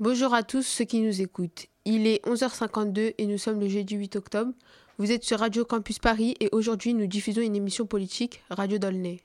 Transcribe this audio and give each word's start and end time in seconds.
Bonjour 0.00 0.32
à 0.32 0.42
tous 0.42 0.62
ceux 0.62 0.86
qui 0.86 1.02
nous 1.02 1.20
écoutent. 1.20 1.66
Il 1.84 2.06
est 2.06 2.24
11h52 2.24 3.12
et 3.18 3.26
nous 3.26 3.36
sommes 3.36 3.60
le 3.60 3.68
jeudi 3.68 3.96
8 3.96 4.16
octobre. 4.16 4.50
Vous 4.96 5.12
êtes 5.12 5.24
sur 5.24 5.40
Radio 5.40 5.66
Campus 5.66 5.98
Paris 5.98 6.36
et 6.40 6.48
aujourd'hui 6.52 6.94
nous 6.94 7.06
diffusons 7.06 7.42
une 7.42 7.54
émission 7.54 7.84
politique, 7.84 8.42
Radio 8.48 8.78
Dolnay. 8.78 9.20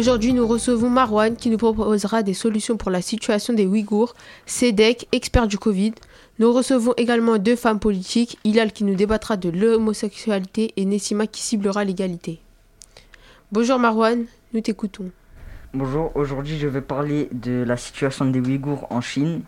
Aujourd'hui, 0.00 0.32
nous 0.32 0.46
recevons 0.46 0.88
Marwan 0.88 1.36
qui 1.36 1.50
nous 1.50 1.58
proposera 1.58 2.22
des 2.22 2.32
solutions 2.32 2.78
pour 2.78 2.90
la 2.90 3.02
situation 3.02 3.52
des 3.52 3.66
Ouïghours, 3.66 4.14
Sedek, 4.46 5.06
expert 5.12 5.46
du 5.46 5.58
Covid. 5.58 5.92
Nous 6.38 6.50
recevons 6.54 6.94
également 6.96 7.36
deux 7.36 7.54
femmes 7.54 7.78
politiques, 7.78 8.38
Hilal 8.42 8.72
qui 8.72 8.84
nous 8.84 8.94
débattra 8.94 9.36
de 9.36 9.50
l'homosexualité 9.50 10.72
et 10.78 10.86
Nessima 10.86 11.26
qui 11.26 11.42
ciblera 11.42 11.84
l'égalité. 11.84 12.40
Bonjour 13.52 13.78
Marwan, 13.78 14.24
nous 14.54 14.62
t'écoutons. 14.62 15.10
Bonjour, 15.74 16.12
aujourd'hui 16.16 16.58
je 16.58 16.66
vais 16.66 16.80
parler 16.80 17.28
de 17.32 17.62
la 17.62 17.76
situation 17.76 18.24
des 18.24 18.40
Ouïghours 18.40 18.86
en 18.88 19.02
Chine. 19.02 19.42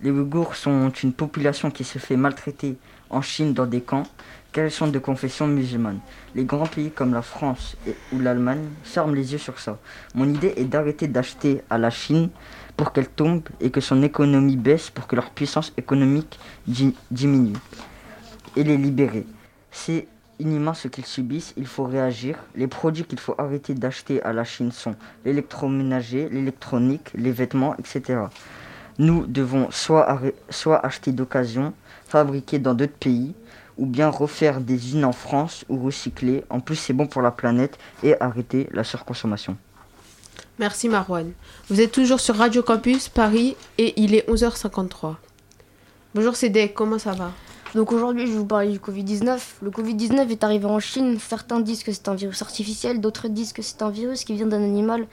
Les 0.00 0.12
Ouïghours 0.12 0.54
sont 0.54 0.90
une 0.90 1.12
population 1.12 1.72
qui 1.72 1.82
se 1.82 1.98
fait 1.98 2.16
maltraiter 2.16 2.76
en 3.10 3.20
Chine 3.20 3.52
dans 3.52 3.66
des 3.66 3.80
camps 3.80 4.04
qu'elles 4.52 4.70
sont 4.70 4.88
de 4.88 4.98
confession 4.98 5.46
musulmane. 5.46 6.00
Les 6.34 6.44
grands 6.44 6.66
pays 6.66 6.90
comme 6.90 7.12
la 7.12 7.22
France 7.22 7.76
ou 8.12 8.18
l'Allemagne 8.18 8.64
ferment 8.82 9.12
les 9.12 9.32
yeux 9.32 9.38
sur 9.38 9.58
ça. 9.58 9.78
Mon 10.14 10.28
idée 10.28 10.54
est 10.56 10.64
d'arrêter 10.64 11.06
d'acheter 11.06 11.62
à 11.70 11.78
la 11.78 11.90
Chine 11.90 12.30
pour 12.76 12.92
qu'elle 12.92 13.08
tombe 13.08 13.42
et 13.60 13.70
que 13.70 13.80
son 13.80 14.02
économie 14.02 14.56
baisse 14.56 14.90
pour 14.90 15.06
que 15.06 15.16
leur 15.16 15.30
puissance 15.30 15.72
économique 15.76 16.38
diminue. 17.10 17.56
Et 18.56 18.64
les 18.64 18.76
libérer. 18.76 19.26
C'est 19.70 20.08
inhumain 20.38 20.74
ce 20.74 20.88
qu'ils 20.88 21.06
subissent, 21.06 21.52
il 21.56 21.66
faut 21.66 21.84
réagir. 21.84 22.38
Les 22.54 22.66
produits 22.68 23.04
qu'il 23.04 23.18
faut 23.18 23.34
arrêter 23.38 23.74
d'acheter 23.74 24.22
à 24.22 24.32
la 24.32 24.44
Chine 24.44 24.72
sont 24.72 24.94
l'électroménager, 25.24 26.28
l'électronique, 26.30 27.10
les 27.14 27.32
vêtements, 27.32 27.76
etc. 27.78 28.20
Nous 28.98 29.26
devons 29.26 29.70
soit, 29.70 30.20
soit 30.50 30.84
acheter 30.84 31.12
d'occasion, 31.12 31.72
fabriquer 32.06 32.58
dans 32.58 32.74
d'autres 32.74 32.98
pays, 32.98 33.34
ou 33.78 33.86
bien 33.86 34.10
refaire 34.10 34.60
des 34.60 34.74
usines 34.74 35.04
en 35.04 35.12
France 35.12 35.64
ou 35.68 35.82
recycler. 35.82 36.44
En 36.50 36.60
plus, 36.60 36.76
c'est 36.76 36.92
bon 36.92 37.06
pour 37.06 37.22
la 37.22 37.30
planète 37.30 37.78
et 38.02 38.20
arrêter 38.20 38.68
la 38.72 38.84
surconsommation. 38.84 39.56
Merci 40.58 40.88
Marwan. 40.88 41.32
Vous 41.70 41.80
êtes 41.80 41.92
toujours 41.92 42.20
sur 42.20 42.36
Radio 42.36 42.62
Campus 42.62 43.08
Paris 43.08 43.56
et 43.78 44.00
il 44.00 44.14
est 44.14 44.28
11h53. 44.28 45.14
Bonjour 46.14 46.34
Cédric, 46.34 46.74
comment 46.74 46.98
ça 46.98 47.12
va? 47.12 47.30
Donc 47.74 47.92
aujourd'hui, 47.92 48.26
je 48.26 48.32
vais 48.32 48.38
vous 48.38 48.46
parler 48.46 48.72
du 48.72 48.78
Covid-19. 48.78 49.38
Le 49.62 49.70
Covid-19 49.70 50.28
est 50.30 50.42
arrivé 50.42 50.64
en 50.64 50.80
Chine. 50.80 51.18
Certains 51.20 51.60
disent 51.60 51.84
que 51.84 51.92
c'est 51.92 52.08
un 52.08 52.14
virus 52.14 52.42
artificiel, 52.42 53.00
d'autres 53.00 53.28
disent 53.28 53.52
que 53.52 53.62
c'est 53.62 53.82
un 53.82 53.90
virus 53.90 54.24
qui 54.24 54.34
vient 54.34 54.46
d'un 54.46 54.62
animal 54.62 55.06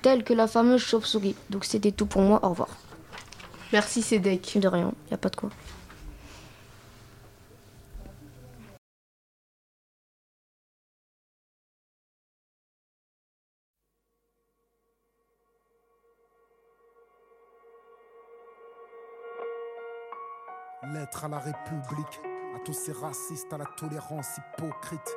tel 0.00 0.24
que 0.24 0.32
la 0.32 0.46
fameuse 0.46 0.80
chauve-souris. 0.80 1.34
Donc 1.50 1.64
c'était 1.64 1.92
tout 1.92 2.06
pour 2.06 2.22
moi. 2.22 2.40
Au 2.42 2.50
revoir. 2.50 2.68
Merci 3.72 4.00
Cédric. 4.00 4.58
De 4.58 4.68
rien, 4.68 4.92
il 5.06 5.08
n'y 5.08 5.14
a 5.14 5.18
pas 5.18 5.28
de 5.28 5.36
quoi. 5.36 5.50
À 21.14 21.26
la 21.26 21.38
République, 21.38 22.20
à 22.54 22.60
tous 22.64 22.72
ces 22.72 22.92
racistes 22.92 23.52
à 23.52 23.58
la 23.58 23.64
tolérance 23.64 24.38
hypocrite, 24.38 25.16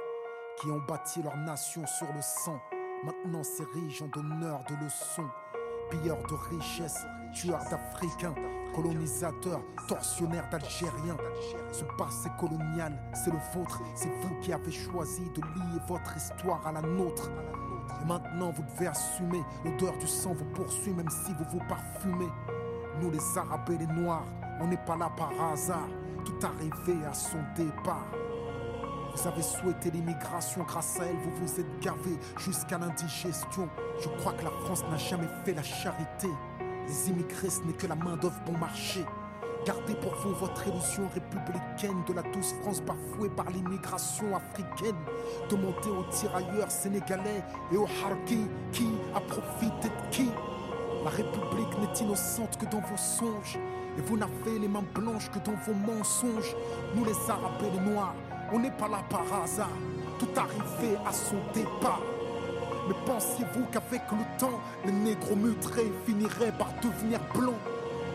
qui 0.59 0.67
ont 0.67 0.79
bâti 0.79 1.21
leur 1.21 1.37
nation 1.37 1.85
sur 1.85 2.07
le 2.11 2.21
sang, 2.21 2.59
maintenant 3.03 3.43
s'érigent 3.43 4.05
en 4.05 4.07
donneurs 4.07 4.63
de 4.67 4.83
leçons, 4.83 5.29
pilleurs 5.91 6.23
de 6.23 6.55
richesses, 6.55 7.05
tueurs 7.33 7.63
d'Africains, 7.69 8.33
colonisateurs, 8.73 9.61
tortionnaires 9.87 10.49
d'Algériens. 10.49 11.17
Ce 11.71 11.83
passé 11.99 12.29
colonial, 12.39 12.97
c'est 13.13 13.31
le 13.31 13.39
vôtre, 13.53 13.79
c'est 13.93 14.09
vous 14.09 14.39
qui 14.41 14.53
avez 14.53 14.71
choisi 14.71 15.29
de 15.35 15.41
lier 15.41 15.81
votre 15.87 16.17
histoire 16.17 16.65
à 16.65 16.71
la 16.71 16.81
nôtre. 16.81 17.29
Et 18.01 18.05
maintenant 18.05 18.49
vous 18.49 18.63
devez 18.63 18.87
assumer, 18.87 19.43
l'odeur 19.63 19.95
du 19.99 20.07
sang 20.07 20.33
vous 20.33 20.45
poursuit 20.45 20.93
même 20.93 21.09
si 21.09 21.31
vous 21.33 21.45
vous 21.51 21.67
parfumez. 21.67 22.29
Nous 22.99 23.11
les 23.11 23.37
Arabes 23.37 23.69
les 23.69 23.87
Noirs, 23.87 24.25
on 24.61 24.67
n'est 24.67 24.77
pas 24.77 24.95
là 24.95 25.11
par 25.17 25.31
hasard, 25.51 25.87
tout 26.23 26.45
arrivé 26.45 27.05
à 27.05 27.13
son 27.13 27.39
départ. 27.55 28.05
Vous 29.13 29.27
avez 29.27 29.41
souhaité 29.41 29.91
l'immigration, 29.91 30.63
grâce 30.63 30.99
à 30.99 31.05
elle, 31.05 31.17
vous 31.17 31.45
vous 31.45 31.59
êtes 31.59 31.79
gavé 31.81 32.17
jusqu'à 32.37 32.77
l'indigestion. 32.77 33.67
Je 33.99 34.07
crois 34.19 34.33
que 34.33 34.45
la 34.45 34.51
France 34.63 34.83
n'a 34.89 34.97
jamais 34.97 35.27
fait 35.43 35.53
la 35.53 35.63
charité. 35.63 36.29
Les 36.87 37.09
immigrés, 37.09 37.49
ce 37.49 37.61
n'est 37.63 37.73
que 37.73 37.87
la 37.87 37.95
main-d'œuvre 37.95 38.39
bon 38.45 38.57
marché. 38.57 39.03
Gardez 39.65 39.93
pour 39.95 40.15
vous 40.15 40.33
votre 40.33 40.67
illusion 40.67 41.07
républicaine 41.13 42.03
de 42.07 42.13
la 42.13 42.23
douce 42.23 42.53
France 42.61 42.81
bafouée 42.81 43.29
par 43.29 43.49
l'immigration 43.49 44.35
africaine. 44.35 44.95
Demandez 45.49 45.89
aux 45.89 46.09
tirailleurs 46.11 46.71
sénégalais 46.71 47.43
et 47.71 47.77
aux 47.77 47.87
harkis 48.05 48.47
qui 48.71 48.87
a 49.13 49.19
profité 49.19 49.89
de 49.89 50.09
qui. 50.09 50.31
La 51.03 51.09
République 51.09 51.60
n'est 51.79 51.99
innocente 51.99 52.57
que 52.57 52.65
dans 52.65 52.81
vos 52.81 52.97
songes. 52.97 53.57
Et 53.97 54.01
vous 54.01 54.17
n'avez 54.17 54.59
les 54.59 54.67
mains 54.67 54.83
blanches 54.93 55.29
que 55.31 55.39
dans 55.39 55.57
vos 55.65 55.73
mensonges. 55.73 56.55
Nous 56.95 57.05
les 57.05 57.29
Arabes 57.29 57.61
et 57.61 57.71
les 57.71 57.91
Noirs, 57.91 58.15
on 58.51 58.59
n'est 58.59 58.71
pas 58.71 58.87
là 58.87 59.03
par 59.09 59.43
hasard. 59.43 59.69
Tout 60.19 60.29
arrivé 60.35 60.97
à 61.05 61.11
son 61.11 61.37
départ. 61.53 62.01
Mais 62.87 62.95
pensiez-vous 63.05 63.65
qu'avec 63.71 64.01
le 64.11 64.39
temps, 64.39 64.59
les 64.85 64.91
négros 64.91 65.35
mutrés 65.35 65.91
finiraient 66.05 66.53
par 66.57 66.69
devenir 66.81 67.19
blancs? 67.33 67.55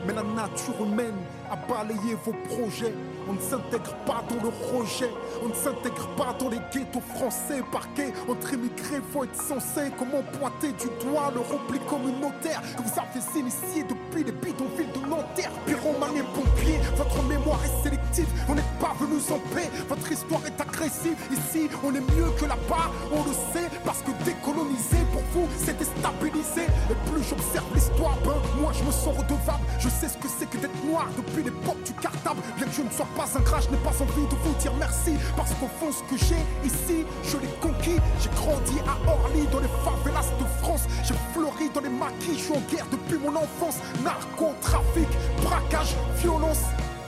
Mais 0.07 0.13
la 0.15 0.23
nature 0.23 0.81
humaine 0.81 1.17
a 1.51 1.57
balayé 1.57 2.17
vos 2.25 2.33
projets. 2.49 2.95
On 3.29 3.33
ne 3.33 3.41
s'intègre 3.41 3.93
pas 4.07 4.23
dans 4.31 4.41
le 4.41 4.51
rejet, 4.71 5.11
on 5.43 5.49
ne 5.49 5.55
s'intègre 5.55 6.07
pas 6.17 6.33
dans 6.39 6.49
les 6.49 6.61
ghettos 6.73 7.03
français 7.17 7.61
parqués. 7.73 8.13
Entre 8.29 8.55
immigrés, 8.55 9.03
faut 9.13 9.25
être 9.25 9.35
censé 9.35 9.91
comment 9.99 10.23
pointer 10.39 10.71
du 10.79 10.87
doigt 11.05 11.33
le 11.35 11.41
repli 11.41 11.81
communautaire 11.91 12.63
que 12.77 12.83
vous 12.83 12.95
avez 13.01 13.41
initié 13.41 13.83
depuis 13.83 14.23
les 14.23 14.31
bidonvilles 14.31 14.93
de 14.95 15.09
Nanterre. 15.11 15.51
Pyromane 15.67 16.19
et 16.19 16.23
pompiers, 16.35 16.79
votre 16.97 17.21
mémoire 17.25 17.59
est 17.65 17.83
sélective, 17.83 18.29
on 18.49 18.55
n'est 18.55 18.71
pas 18.79 18.95
venus 19.01 19.29
en 19.33 19.41
paix. 19.53 19.69
Votre 19.89 20.13
histoire 20.13 20.43
est 20.47 20.61
agressive, 20.61 21.17
ici 21.33 21.69
on 21.83 21.93
est 21.97 22.07
mieux 22.15 22.31
que 22.39 22.45
là-bas, 22.45 22.93
on 23.11 23.25
le 23.27 23.35
sait, 23.53 23.69
parce 23.85 24.03
que 24.03 24.13
décoloniser 24.25 25.03
pour 25.11 25.23
vous 25.35 25.49
c'est 25.59 25.77
déstabiliser. 25.77 26.71
Et 26.91 27.11
plus 27.11 27.25
j'observe 27.25 27.67
l'histoire, 27.75 28.17
ben 28.25 28.39
moi 28.61 28.71
je 28.73 28.85
me 28.85 28.93
sens 28.93 29.19
redevable. 29.19 29.67
Sais 30.01 30.09
ce 30.09 30.19
que 30.19 30.29
c'est 30.29 30.49
que 30.49 30.59
d'être 30.59 30.85
noir 30.85 31.09
depuis 31.17 31.43
l'époque 31.43 31.83
du 31.85 31.93
cartable, 31.95 32.41
bien 32.57 32.67
que 32.67 32.73
je 32.73 32.83
ne 32.83 32.91
sois 32.91 33.09
pas 33.17 33.27
un 33.35 33.41
crash, 33.43 33.65
je 33.65 33.71
n'ai 33.71 33.83
pas 33.83 33.97
envie 34.01 34.27
de 34.29 34.37
vous 34.45 34.55
dire 34.61 34.73
merci. 34.79 35.15
Parce 35.37 35.53
qu'au 35.55 35.69
fond, 35.81 35.91
ce 35.91 36.03
que 36.11 36.19
j'ai 36.19 36.43
ici, 36.65 37.05
je 37.25 37.37
l'ai 37.39 37.53
conquis. 37.61 37.99
J'ai 38.21 38.31
grandi 38.31 38.77
à 38.87 38.95
Orly, 39.11 39.47
dans 39.53 39.61
les 39.61 39.73
favelas 39.85 40.29
de 40.39 40.47
France. 40.63 40.85
J'ai 41.05 41.15
fleuri 41.33 41.71
dans 41.73 41.81
les 41.81 41.89
maquis, 41.89 42.37
je 42.37 42.45
suis 42.45 42.53
en 42.53 42.63
guerre 42.71 42.87
depuis 42.91 43.19
mon 43.19 43.35
enfance. 43.37 43.79
Narcotrafic, 44.05 45.09
braquage, 45.43 45.95
violence, 46.19 46.63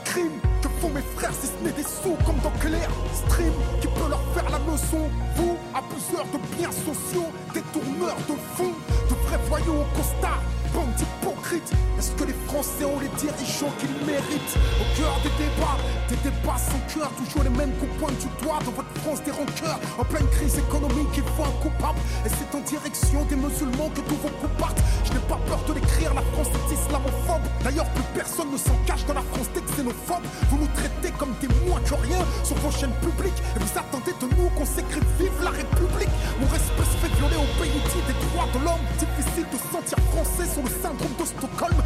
crime. 0.05 0.39
Que 0.61 0.67
font 0.81 0.89
mes 0.89 1.05
frères 1.15 1.33
si 1.39 1.47
ce 1.47 1.63
n'est 1.63 1.71
des 1.71 1.83
sous 1.83 2.17
comme 2.25 2.39
dans 2.43 2.51
Claire 2.59 2.89
Stream 3.13 3.53
qui 3.79 3.87
peut 3.87 4.09
leur 4.09 4.21
faire 4.33 4.49
la 4.49 4.59
leçon. 4.69 5.09
Vous, 5.35 5.55
abuseurs 5.73 6.27
de 6.33 6.39
biens 6.57 6.71
sociaux, 6.71 7.27
détourneurs 7.53 8.17
de 8.27 8.35
fonds, 8.57 8.75
de 9.09 9.15
vrais 9.27 9.39
voyous 9.47 9.81
au 9.83 9.97
costard 9.97 10.41
bande 10.73 10.93
hypocrite. 10.99 11.71
Est-ce 11.97 12.11
que 12.11 12.23
les 12.23 12.37
Français 12.47 12.85
ont 12.85 12.99
les 12.99 13.09
dirigeants 13.19 13.73
qu'ils 13.79 13.93
méritent? 14.05 14.55
Au 14.79 14.87
cœur 14.97 15.13
des 15.23 15.33
débats, 15.37 15.77
des 16.07 16.15
débats 16.23 16.57
sans 16.57 16.81
cœur, 16.93 17.11
toujours 17.17 17.43
les 17.43 17.49
mêmes 17.49 17.73
qu'on 17.79 17.91
pointe 17.99 18.17
du 18.19 18.29
doigt 18.43 18.59
dans 18.65 18.71
votre 18.71 18.93
France 19.01 19.21
des 19.23 19.31
rancœurs. 19.31 19.79
En 19.97 20.05
pleine 20.05 20.27
crise 20.29 20.57
économique, 20.57 21.13
il 21.15 21.23
faut 21.35 21.43
un 21.43 21.55
coupable. 21.61 21.99
Et 22.25 22.29
c'est 22.29 22.55
en 22.55 22.61
direction 22.61 23.25
des 23.25 23.35
musulmans 23.35 23.89
que 23.93 24.01
tous 24.01 24.15
vos 24.15 24.33
coups 24.39 24.55
partent. 24.57 24.81
Je 25.09 25.13
n'ai 25.15 25.25
pas 25.25 25.39
peur 25.47 25.59
de 25.67 25.73
l'écrire, 25.73 26.13
la 26.13 26.21
France 26.21 26.49
est 26.53 26.73
islamophobe. 26.73 27.41
D'ailleurs, 27.63 27.89
plus 27.97 28.03
personne 28.13 28.51
ne 28.51 28.57
s'en 28.57 28.75
cache 28.85 29.05
dans 29.05 29.15
la 29.15 29.25
France 29.33 29.49
des 29.55 29.61
xénophobes. 29.61 30.25
Vous 30.49 30.59
nous 30.59 30.69
traitez 30.75 31.11
comme 31.17 31.33
des 31.41 31.49
moins 31.65 31.81
que 31.81 31.95
rien 31.95 32.21
sur 32.43 32.55
vos 32.57 32.69
chaînes 32.69 32.93
publiques. 33.01 33.41
Et 33.55 33.59
vous 33.59 33.73
attendez 33.73 34.13
de 34.21 34.27
nous 34.37 34.49
qu'on 34.53 34.65
s'écrit 34.65 35.01
vive 35.17 35.33
la 35.43 35.49
République. 35.49 36.13
Mon 36.39 36.47
respect 36.47 36.85
se 36.85 36.97
fait 37.01 37.13
violer 37.17 37.41
au 37.41 37.49
pays 37.57 37.81
des 38.05 38.17
droits 38.29 38.49
de 38.53 38.59
l'homme. 38.63 38.85
Difficile 39.01 39.47
de 39.49 39.57
sentir 39.73 39.97
français 40.13 40.45
le 40.61 40.69
syndrome 40.81 41.15
de 41.17 41.25
Stockholm 41.25 41.79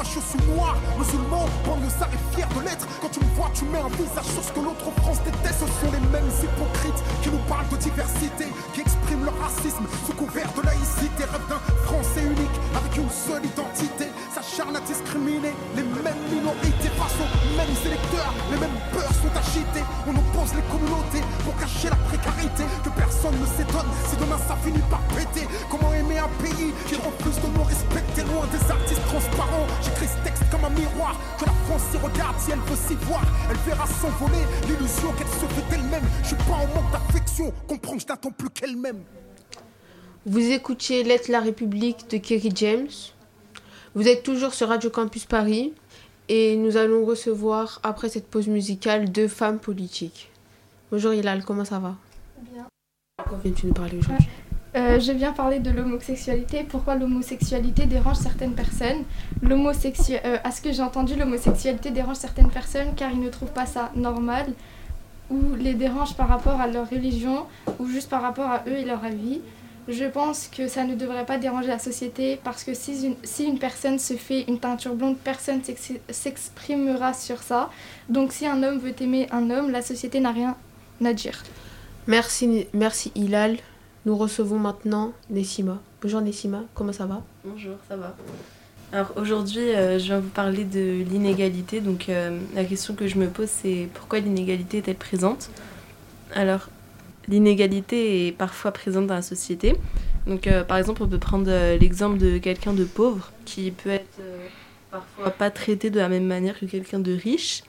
moi 0.00 0.08
je 0.14 0.20
suis 0.20 0.50
noir, 0.54 0.76
musulman, 0.98 1.46
ça 1.98 2.08
et 2.08 2.34
fier 2.34 2.48
de 2.56 2.60
l'être. 2.64 2.86
Quand 3.02 3.10
tu 3.10 3.20
me 3.20 3.30
vois 3.36 3.50
tu 3.52 3.64
mets 3.66 3.78
un 3.78 3.88
visage 3.88 4.32
sur 4.32 4.42
ce 4.42 4.52
que 4.52 4.60
l'autre 4.60 4.88
France 5.02 5.20
déteste. 5.24 5.60
Ce 5.60 5.66
sont 5.66 5.92
les 5.92 6.00
mêmes 6.08 6.30
hypocrites 6.42 7.02
qui 7.22 7.28
nous 7.28 7.42
parlent 7.48 7.68
de 7.68 7.76
diversité 7.76 8.46
Qui 8.72 8.80
expriment 8.80 9.24
leur 9.24 9.38
racisme 9.38 9.84
sous 10.06 10.14
couvert 10.14 10.48
de 10.56 10.62
laïcité. 10.62 11.24
Rêve 11.24 11.46
d'un 11.48 11.60
français 11.84 12.24
unique 12.24 12.56
avec 12.74 12.96
une 12.96 13.10
seule 13.10 13.44
identité. 13.44 14.08
S'acharne 14.32 14.76
à 14.76 14.80
discriminer 14.80 15.52
les 15.76 15.82
mêmes 15.82 16.22
minorités 16.32 16.40
minorité 16.40 16.88
face 16.96 17.16
aux 17.20 17.32
Que 31.38 31.46
la 31.46 31.52
France 31.52 31.82
s'y 31.90 31.96
regarde 31.96 32.38
si 32.38 32.50
elle 32.50 32.58
veut 32.58 32.76
s'y 32.76 32.94
voir. 33.06 33.22
Elle 33.50 33.56
verra 33.58 33.86
s'envoler 33.86 34.44
l'illusion 34.68 35.12
qu'elle 35.12 35.28
se 35.28 35.46
fait 35.46 35.74
elle-même. 35.74 36.04
Je 36.22 36.28
suis 36.28 36.36
pas 36.36 36.52
en 36.52 36.66
manque 36.66 36.92
d'affection. 36.92 37.52
Comprends 37.66 37.94
que 37.94 38.02
je 38.02 38.06
n'attends 38.06 38.30
plus 38.30 38.50
qu'elle-même. 38.50 39.02
Vous 40.26 40.50
écoutiez 40.50 41.02
Lettre 41.02 41.30
la 41.30 41.40
République 41.40 42.10
de 42.10 42.18
Kerry 42.18 42.52
James. 42.54 42.90
Vous 43.94 44.06
êtes 44.06 44.22
toujours 44.22 44.52
sur 44.52 44.68
Radio 44.68 44.90
Campus 44.90 45.24
Paris 45.24 45.72
et 46.28 46.56
nous 46.56 46.76
allons 46.76 47.04
recevoir, 47.04 47.80
après 47.82 48.08
cette 48.08 48.28
pause 48.28 48.46
musicale, 48.46 49.10
deux 49.10 49.26
femmes 49.26 49.58
politiques. 49.58 50.30
Bonjour 50.92 51.14
Hilal, 51.14 51.44
comment 51.44 51.64
ça 51.64 51.78
va? 51.78 51.96
Bien. 52.52 52.66
Pourquoi 53.16 53.38
viens-tu 53.42 53.66
nous 53.66 53.72
parler 53.72 53.98
aujourd'hui 53.98 54.28
Euh, 54.76 55.00
je 55.00 55.10
viens 55.10 55.32
parler 55.32 55.58
de 55.58 55.70
l'homosexualité. 55.70 56.64
Pourquoi 56.68 56.94
l'homosexualité 56.94 57.86
dérange 57.86 58.16
certaines 58.16 58.52
personnes? 58.54 59.02
Euh, 59.44 60.36
À 60.44 60.50
ce 60.52 60.60
que 60.60 60.70
j'ai 60.72 60.82
entendu, 60.82 61.16
l'homosexualité 61.16 61.90
dérange 61.90 62.16
certaines 62.16 62.50
personnes 62.50 62.94
car 62.96 63.10
ils 63.10 63.20
ne 63.20 63.28
trouvent 63.30 63.52
pas 63.52 63.66
ça 63.66 63.90
normal 63.96 64.46
ou 65.28 65.54
les 65.56 65.74
dérange 65.74 66.14
par 66.14 66.28
rapport 66.28 66.60
à 66.60 66.68
leur 66.68 66.88
religion 66.88 67.46
ou 67.80 67.86
juste 67.88 68.08
par 68.08 68.22
rapport 68.22 68.48
à 68.48 68.62
eux 68.68 68.76
et 68.78 68.84
leur 68.84 69.04
avis. 69.04 69.40
Je 69.88 70.04
pense 70.04 70.46
que 70.46 70.68
ça 70.68 70.84
ne 70.84 70.94
devrait 70.94 71.26
pas 71.26 71.36
déranger 71.38 71.66
la 71.68 71.80
société 71.80 72.38
parce 72.44 72.62
que 72.62 72.74
si 72.74 73.06
une, 73.06 73.16
si 73.24 73.44
une 73.46 73.58
personne 73.58 73.98
se 73.98 74.14
fait 74.14 74.42
une 74.46 74.60
teinture 74.60 74.94
blonde, 74.94 75.16
personne 75.16 75.64
s'ex- 75.64 75.94
s'exprimera 76.10 77.12
sur 77.12 77.42
ça. 77.42 77.70
Donc 78.08 78.32
si 78.32 78.46
un 78.46 78.62
homme 78.62 78.78
veut 78.78 78.94
aimer 79.02 79.26
un 79.32 79.50
homme, 79.50 79.70
la 79.72 79.82
société 79.82 80.20
n'a 80.20 80.30
rien 80.30 80.54
à 81.04 81.12
dire. 81.12 81.42
Merci, 82.06 82.66
merci 82.72 83.10
Hilal. 83.16 83.56
Nous 84.06 84.16
recevons 84.16 84.58
maintenant 84.58 85.12
Nessima. 85.28 85.78
Bonjour 86.00 86.22
Nessima, 86.22 86.64
comment 86.72 86.92
ça 86.92 87.04
va? 87.04 87.22
Bonjour, 87.44 87.74
ça 87.86 87.96
va. 87.98 88.16
Alors 88.92 89.12
aujourd'hui, 89.16 89.74
euh, 89.74 89.98
je 89.98 90.04
viens 90.04 90.20
vous 90.20 90.30
parler 90.30 90.64
de 90.64 91.04
l'inégalité. 91.04 91.80
Donc 91.80 92.08
euh, 92.08 92.40
la 92.54 92.64
question 92.64 92.94
que 92.94 93.06
je 93.06 93.18
me 93.18 93.28
pose, 93.28 93.50
c'est 93.50 93.88
pourquoi 93.92 94.20
l'inégalité 94.20 94.78
est-elle 94.78 94.96
présente? 94.96 95.50
Alors, 96.34 96.70
l'inégalité 97.28 98.26
est 98.26 98.32
parfois 98.32 98.72
présente 98.72 99.06
dans 99.06 99.16
la 99.16 99.22
société. 99.22 99.76
Donc 100.26 100.46
euh, 100.46 100.64
par 100.64 100.78
exemple, 100.78 101.02
on 101.02 101.08
peut 101.08 101.18
prendre 101.18 101.50
l'exemple 101.78 102.16
de 102.16 102.38
quelqu'un 102.38 102.72
de 102.72 102.84
pauvre 102.84 103.30
qui 103.44 103.70
peut 103.70 103.90
être 103.90 104.22
parfois 104.90 105.30
pas 105.30 105.50
traité 105.50 105.90
de 105.90 105.98
la 105.98 106.08
même 106.08 106.26
manière 106.26 106.58
que 106.58 106.64
quelqu'un 106.64 107.00
de 107.00 107.12
riche. 107.12 107.64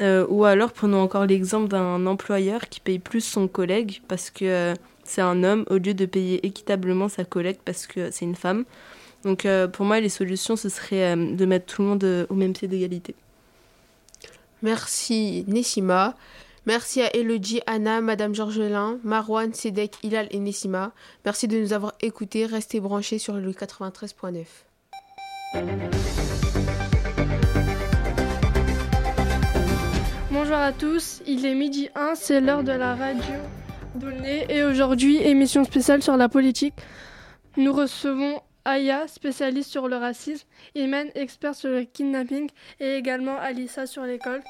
Ou 0.00 0.44
alors 0.44 0.72
prenons 0.72 1.02
encore 1.02 1.26
l'exemple 1.26 1.68
d'un 1.68 2.06
employeur 2.06 2.70
qui 2.70 2.80
paye 2.80 2.98
plus 2.98 3.20
son 3.20 3.48
collègue 3.48 4.00
parce 4.08 4.30
que 4.30 4.74
c'est 5.10 5.20
un 5.20 5.42
homme 5.42 5.64
au 5.70 5.74
lieu 5.74 5.92
de 5.92 6.06
payer 6.06 6.46
équitablement 6.46 7.08
sa 7.08 7.24
collègue 7.24 7.58
parce 7.64 7.86
que 7.88 8.10
c'est 8.12 8.24
une 8.24 8.36
femme. 8.36 8.64
Donc 9.24 9.44
euh, 9.44 9.66
pour 9.66 9.84
moi, 9.84 9.98
les 10.00 10.08
solutions, 10.08 10.54
ce 10.54 10.68
serait 10.68 11.14
euh, 11.14 11.34
de 11.34 11.44
mettre 11.44 11.66
tout 11.66 11.82
le 11.82 11.88
monde 11.88 12.04
euh, 12.04 12.26
au 12.30 12.34
même 12.34 12.52
pied 12.52 12.68
d'égalité. 12.68 13.16
Merci 14.62 15.44
Nessima. 15.48 16.14
Merci 16.64 17.02
à 17.02 17.14
Elodie, 17.16 17.60
Anna, 17.66 18.00
Madame 18.00 18.34
Georgelin, 18.34 18.98
Marwan, 19.02 19.52
Sedek, 19.52 19.96
Hilal 20.04 20.28
et 20.30 20.38
Nessima. 20.38 20.92
Merci 21.24 21.48
de 21.48 21.58
nous 21.58 21.72
avoir 21.72 21.94
écoutés. 22.00 22.46
Restez 22.46 22.78
branchés 22.78 23.18
sur 23.18 23.34
le 23.34 23.50
93.9. 23.50 24.44
Bonjour 30.30 30.56
à 30.56 30.72
tous, 30.72 31.20
il 31.26 31.44
est 31.44 31.54
midi 31.54 31.88
1, 31.96 32.14
c'est 32.14 32.40
l'heure 32.40 32.62
de 32.62 32.72
la 32.72 32.94
radio 32.94 33.34
et 34.48 34.64
aujourd'hui 34.64 35.16
émission 35.18 35.64
spéciale 35.64 36.02
sur 36.02 36.16
la 36.16 36.28
politique. 36.28 36.74
Nous 37.56 37.72
recevons 37.72 38.40
Aya, 38.64 39.08
spécialiste 39.08 39.70
sur 39.70 39.88
le 39.88 39.96
racisme, 39.96 40.46
Imen, 40.74 41.08
expert 41.14 41.54
sur 41.54 41.70
le 41.70 41.82
kidnapping 41.82 42.48
et 42.78 42.94
également 42.94 43.38
Alissa 43.38 43.86
sur 43.86 44.02
l'école. 44.04 44.42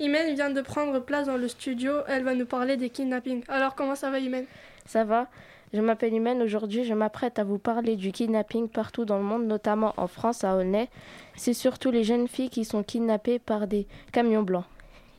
Imen 0.00 0.34
vient 0.34 0.50
de 0.50 0.60
prendre 0.62 0.98
place 1.00 1.26
dans 1.26 1.36
le 1.36 1.46
studio, 1.46 1.92
elle 2.08 2.24
va 2.24 2.34
nous 2.34 2.46
parler 2.46 2.76
des 2.76 2.88
kidnappings. 2.88 3.44
Alors 3.48 3.74
comment 3.74 3.94
ça 3.94 4.10
va 4.10 4.18
Imen? 4.18 4.46
Ça 4.86 5.04
va 5.04 5.28
Je 5.72 5.80
m'appelle 5.80 6.12
Imen. 6.14 6.42
Aujourd'hui, 6.42 6.84
je 6.84 6.94
m'apprête 6.94 7.38
à 7.38 7.44
vous 7.44 7.58
parler 7.58 7.94
du 7.96 8.10
kidnapping 8.10 8.68
partout 8.68 9.04
dans 9.04 9.18
le 9.18 9.22
monde, 9.24 9.46
notamment 9.46 9.94
en 9.96 10.08
France, 10.08 10.42
à 10.42 10.56
Aulnay. 10.56 10.88
C'est 11.36 11.54
surtout 11.54 11.90
les 11.92 12.02
jeunes 12.02 12.26
filles 12.26 12.50
qui 12.50 12.64
sont 12.64 12.82
kidnappées 12.82 13.38
par 13.38 13.66
des 13.68 13.86
camions 14.12 14.42
blancs. 14.42 14.64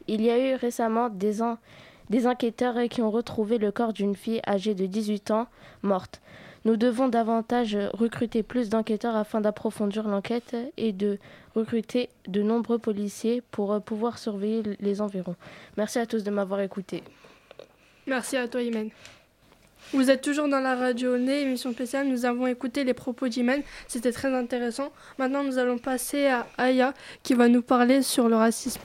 Il 0.07 0.21
y 0.21 0.30
a 0.30 0.38
eu 0.38 0.56
récemment 0.56 1.07
des, 1.09 1.42
en- 1.42 1.57
des 2.09 2.27
enquêteurs 2.27 2.75
qui 2.89 3.01
ont 3.01 3.12
retrouvé 3.12 3.59
le 3.59 3.71
corps 3.71 3.94
d'une 3.94 4.15
fille 4.15 4.42
âgée 4.45 4.75
de 4.75 4.86
18 4.88 5.31
ans 5.31 5.48
morte. 5.83 6.21
Nous 6.65 6.75
devons 6.75 7.07
davantage 7.07 7.75
recruter 7.94 8.44
plus 8.44 8.69
d'enquêteurs 8.69 9.15
afin 9.15 9.39
d'approfondir 9.42 10.07
l'enquête 10.07 10.56
et 10.77 10.92
de 10.92 11.18
recruter 11.56 12.09
de 12.27 12.42
nombreux 12.44 12.77
policiers 12.77 13.42
pour 13.51 13.71
euh, 13.71 13.80
pouvoir 13.80 14.19
surveiller 14.19 14.62
les 14.80 15.01
environs. 15.01 15.36
Merci 15.77 15.98
à 15.98 16.06
tous 16.06 16.24
de 16.24 16.30
m'avoir 16.30 16.59
écouté. 16.59 17.03
Merci 18.06 18.36
à 18.38 18.48
toi 18.48 18.62
Imen. 18.62 18.89
Vous 19.94 20.10
êtes 20.10 20.22
toujours 20.22 20.48
dans 20.48 20.62
la 20.62 20.75
radio 20.75 21.18
Nez, 21.18 21.42
émission 21.42 21.74
spéciale. 21.74 22.07
Nous 22.07 22.25
avons 22.25 22.48
écouté 22.48 22.86
les 22.86 22.94
propos 22.94 23.28
d'Imen. 23.28 23.62
C'était 23.89 24.13
très 24.13 24.33
intéressant. 24.33 24.89
Maintenant, 25.18 25.44
nous 25.44 25.57
allons 25.57 25.78
passer 25.78 26.28
à 26.28 26.48
Aya 26.57 26.94
qui 27.24 27.33
va 27.33 27.50
nous 27.50 27.62
parler 27.62 28.01
sur 28.01 28.30
le 28.30 28.38
racisme. 28.38 28.80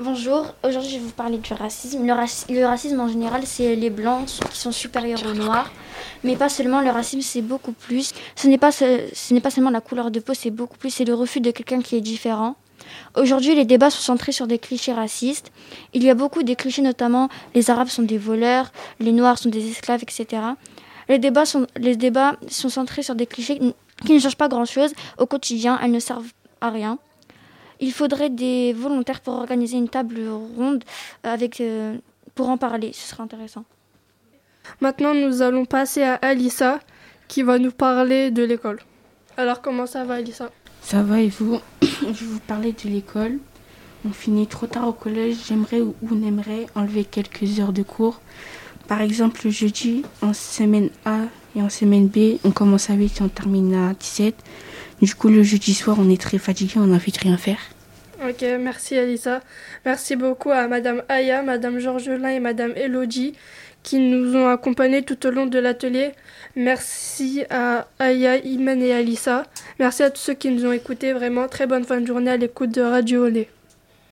Bonjour, 0.00 0.52
aujourd'hui 0.64 0.90
je 0.90 0.96
vais 0.96 1.02
vous 1.04 1.12
parler 1.12 1.38
du 1.38 1.52
racisme. 1.54 2.04
Le, 2.04 2.12
raci- 2.12 2.52
le 2.52 2.66
racisme 2.66 2.98
en 2.98 3.06
général, 3.06 3.42
c'est 3.46 3.76
les 3.76 3.90
blancs 3.90 4.26
qui 4.50 4.58
sont 4.58 4.72
supérieurs 4.72 5.24
aux 5.24 5.34
noirs. 5.34 5.70
Mais 6.24 6.34
pas 6.34 6.48
seulement, 6.48 6.80
le 6.80 6.90
racisme 6.90 7.20
c'est 7.20 7.40
beaucoup 7.40 7.72
plus. 7.72 8.12
Ce 8.34 8.48
n'est 8.48 8.58
pas, 8.58 8.72
ce, 8.72 9.02
ce 9.12 9.32
n'est 9.32 9.40
pas 9.40 9.50
seulement 9.50 9.70
la 9.70 9.80
couleur 9.80 10.10
de 10.10 10.18
peau, 10.18 10.34
c'est 10.34 10.50
beaucoup 10.50 10.76
plus, 10.76 10.90
c'est 10.90 11.04
le 11.04 11.14
refus 11.14 11.40
de 11.40 11.52
quelqu'un 11.52 11.80
qui 11.80 11.94
est 11.96 12.00
différent. 12.00 12.56
Aujourd'hui, 13.16 13.54
les 13.54 13.64
débats 13.64 13.90
sont 13.90 14.02
centrés 14.02 14.32
sur 14.32 14.46
des 14.46 14.58
clichés 14.58 14.92
racistes. 14.92 15.52
Il 15.92 16.02
y 16.02 16.10
a 16.10 16.14
beaucoup 16.14 16.42
de 16.42 16.54
clichés, 16.54 16.82
notamment 16.82 17.28
les 17.54 17.70
Arabes 17.70 17.88
sont 17.88 18.02
des 18.02 18.18
voleurs, 18.18 18.72
les 19.00 19.12
Noirs 19.12 19.38
sont 19.38 19.48
des 19.48 19.70
esclaves, 19.70 20.02
etc. 20.02 20.42
Les 21.08 21.18
débats 21.18 21.46
sont, 21.46 21.66
les 21.76 21.96
débats 21.96 22.36
sont 22.48 22.68
centrés 22.68 23.02
sur 23.02 23.14
des 23.14 23.26
clichés 23.26 23.60
qui 24.04 24.12
ne 24.12 24.18
changent 24.18 24.36
pas 24.36 24.48
grand-chose 24.48 24.92
au 25.18 25.26
quotidien, 25.26 25.78
elles 25.82 25.90
ne 25.90 26.00
servent 26.00 26.32
à 26.60 26.70
rien. 26.70 26.98
Il 27.80 27.92
faudrait 27.92 28.30
des 28.30 28.72
volontaires 28.72 29.20
pour 29.20 29.34
organiser 29.34 29.76
une 29.76 29.88
table 29.88 30.20
ronde 30.56 30.84
avec, 31.22 31.60
euh, 31.60 31.96
pour 32.34 32.48
en 32.48 32.56
parler. 32.56 32.92
Ce 32.92 33.10
serait 33.10 33.22
intéressant. 33.22 33.64
Maintenant, 34.80 35.14
nous 35.14 35.42
allons 35.42 35.64
passer 35.64 36.02
à 36.02 36.14
Alissa 36.14 36.80
qui 37.28 37.42
va 37.42 37.58
nous 37.58 37.72
parler 37.72 38.30
de 38.30 38.42
l'école. 38.42 38.80
Alors, 39.36 39.60
comment 39.60 39.86
ça 39.86 40.04
va, 40.04 40.14
Alissa? 40.14 40.50
Ça 40.84 41.02
va 41.02 41.20
et 41.20 41.28
vous 41.28 41.58
Je 41.82 42.06
vais 42.06 42.26
vous 42.26 42.40
parler 42.40 42.72
de 42.72 42.90
l'école. 42.90 43.38
On 44.06 44.12
finit 44.12 44.46
trop 44.46 44.66
tard 44.66 44.86
au 44.86 44.92
collège. 44.92 45.36
J'aimerais 45.48 45.80
ou 45.80 45.94
on 46.12 46.22
aimerait 46.22 46.66
enlever 46.74 47.04
quelques 47.04 47.58
heures 47.58 47.72
de 47.72 47.82
cours. 47.82 48.20
Par 48.86 49.00
exemple, 49.00 49.40
le 49.44 49.50
jeudi, 49.50 50.04
en 50.20 50.34
semaine 50.34 50.90
A 51.06 51.20
et 51.56 51.62
en 51.62 51.70
semaine 51.70 52.08
B, 52.08 52.36
on 52.44 52.50
commence 52.50 52.90
à 52.90 52.94
8 52.94 53.18
et 53.18 53.22
on 53.22 53.28
termine 53.28 53.74
à 53.74 53.94
17. 53.94 54.34
Du 55.00 55.14
coup, 55.14 55.28
le 55.28 55.42
jeudi 55.42 55.72
soir, 55.72 55.96
on 55.98 56.10
est 56.10 56.20
très 56.20 56.36
fatigué, 56.36 56.74
on 56.76 56.92
a 56.92 56.96
envie 56.96 57.12
de 57.12 57.18
rien 57.18 57.38
faire. 57.38 57.58
Ok, 58.22 58.44
merci 58.60 58.98
Alissa. 58.98 59.40
Merci 59.86 60.16
beaucoup 60.16 60.50
à 60.50 60.68
Madame 60.68 61.02
Aya, 61.08 61.42
Madame 61.42 61.78
Georgelin 61.78 62.28
et 62.28 62.40
Madame 62.40 62.72
Elodie 62.76 63.34
qui 63.84 64.00
nous 64.00 64.34
ont 64.34 64.48
accompagnés 64.48 65.02
tout 65.02 65.24
au 65.26 65.30
long 65.30 65.46
de 65.46 65.58
l'atelier. 65.60 66.12
Merci 66.56 67.44
à 67.50 67.86
Aya, 68.00 68.38
Imen 68.38 68.82
et 68.82 68.92
Alissa. 68.92 69.44
Merci 69.78 70.02
à 70.02 70.10
tous 70.10 70.20
ceux 70.20 70.34
qui 70.34 70.50
nous 70.50 70.66
ont 70.66 70.72
écoutés. 70.72 71.12
Vraiment, 71.12 71.46
très 71.46 71.68
bonne 71.68 71.84
fin 71.84 72.00
de 72.00 72.06
journée 72.06 72.32
à 72.32 72.36
l'écoute 72.36 72.70
de 72.72 72.80
Radio 72.80 73.26
Olé. 73.26 73.48